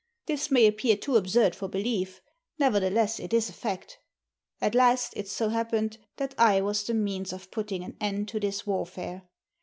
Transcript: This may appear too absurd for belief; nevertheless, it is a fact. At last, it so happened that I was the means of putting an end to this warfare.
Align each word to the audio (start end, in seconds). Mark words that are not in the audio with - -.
This 0.25 0.49
may 0.49 0.65
appear 0.65 0.97
too 0.97 1.15
absurd 1.15 1.53
for 1.53 1.67
belief; 1.67 2.21
nevertheless, 2.57 3.19
it 3.19 3.33
is 3.35 3.49
a 3.49 3.53
fact. 3.53 3.99
At 4.59 4.73
last, 4.73 5.13
it 5.15 5.27
so 5.29 5.49
happened 5.49 5.99
that 6.17 6.33
I 6.39 6.59
was 6.59 6.81
the 6.83 6.95
means 6.95 7.31
of 7.31 7.51
putting 7.51 7.83
an 7.83 7.97
end 8.01 8.27
to 8.29 8.39
this 8.39 8.65
warfare. 8.65 9.27